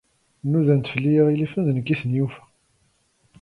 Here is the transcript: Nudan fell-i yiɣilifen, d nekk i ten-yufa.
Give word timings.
Nudan 0.49 0.81
fell-i 0.91 1.11
yiɣilifen, 1.13 1.63
d 1.67 1.67
nekk 1.75 1.87
i 1.93 1.95
ten-yufa. 2.01 2.43